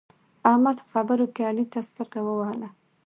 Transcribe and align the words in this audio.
احمد 0.49 0.77
په 0.83 0.87
خبرو 0.93 1.25
کې 1.33 1.41
علي 1.49 1.65
ته 1.73 1.79
سترګه 1.89 2.19
ووهله. 2.23 2.69